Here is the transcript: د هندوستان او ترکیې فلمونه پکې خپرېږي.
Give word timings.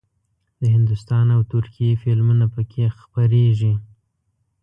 د 0.61 0.61
هندوستان 0.75 1.25
او 1.35 1.41
ترکیې 1.51 1.91
فلمونه 2.01 2.45
پکې 2.53 2.83
خپرېږي. 2.99 3.73